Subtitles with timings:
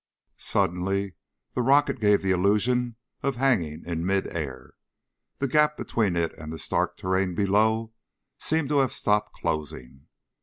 [0.39, 1.13] Suddenly
[1.53, 4.71] the rocket gave the illusion of hanging in mid air.
[5.37, 7.93] The gap between it and the stark terrain below
[8.39, 10.07] seemed to have stopped closing.